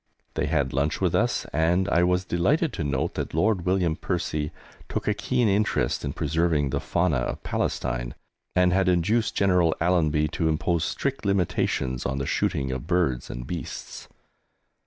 They 0.33 0.47
had 0.47 0.73
lunch 0.73 0.99
with 0.99 1.13
us, 1.13 1.45
and 1.53 1.87
I 1.89 2.01
was 2.01 2.25
delighted 2.25 2.73
to 2.73 2.83
note 2.83 3.13
that 3.13 3.35
Lord 3.35 3.65
William 3.67 3.95
Percy 3.95 4.49
took 4.89 5.07
a 5.07 5.13
keen 5.13 5.47
interest 5.47 6.03
in 6.03 6.11
preserving 6.13 6.71
the 6.71 6.79
fauna 6.79 7.17
of 7.17 7.43
Palestine, 7.43 8.15
and 8.55 8.73
had 8.73 8.89
induced 8.89 9.35
General 9.35 9.75
Allenby 9.79 10.27
to 10.29 10.49
impose 10.49 10.83
strict 10.85 11.23
limitations 11.23 12.03
on 12.07 12.17
the 12.17 12.25
shooting 12.25 12.71
of 12.71 12.87
birds 12.87 13.29
and 13.29 13.45
beasts. 13.45 14.07